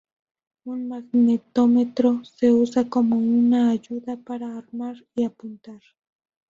Un 0.63 0.87
magnetómetro 0.87 2.23
se 2.25 2.51
usa 2.51 2.89
como 2.89 3.17
una 3.17 3.69
ayuda 3.69 4.17
para 4.17 4.57
armar 4.57 4.95
y 5.13 5.25
apuntar. 5.25 5.83